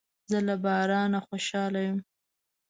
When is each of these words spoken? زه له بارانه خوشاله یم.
زه 0.31 0.37
له 0.47 0.55
بارانه 0.63 1.19
خوشاله 1.27 1.79
یم. 1.87 1.99